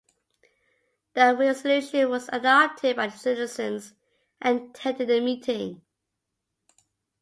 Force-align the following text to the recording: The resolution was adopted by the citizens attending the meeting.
The 1.13 1.35
resolution 1.37 2.09
was 2.09 2.27
adopted 2.29 2.95
by 2.95 3.05
the 3.05 3.17
citizens 3.19 3.93
attending 4.41 5.07
the 5.07 5.21
meeting. 5.21 5.83